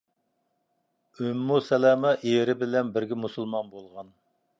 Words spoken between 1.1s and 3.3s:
ئۇممۇ سەلەمە— ئېرى بىلەن بىرگە